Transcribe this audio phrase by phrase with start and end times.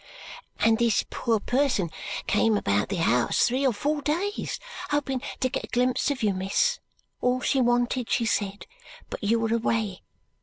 [0.61, 1.91] "And this poor person
[2.25, 6.33] came about the house three or four days, hoping to get a glimpse of you,
[6.33, 6.79] miss
[7.21, 8.65] all she wanted, she said
[9.11, 10.01] but you were away.